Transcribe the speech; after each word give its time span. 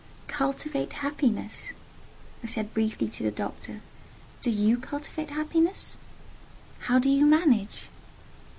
"Cultivate 0.27 0.93
happiness!" 0.93 1.73
I 2.43 2.47
said 2.47 2.73
briefly 2.73 3.07
to 3.09 3.21
the 3.21 3.29
doctor: 3.29 3.81
"do 4.41 4.49
you 4.49 4.77
cultivate 4.79 5.29
happiness? 5.29 5.95
How 6.79 6.97
do 6.97 7.07
you 7.07 7.27
manage?" 7.27 7.83